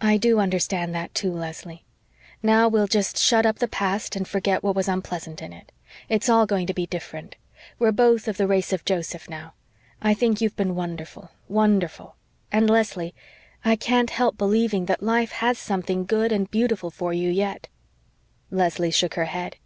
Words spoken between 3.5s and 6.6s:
the past and forget what was unpleasant in it. It's all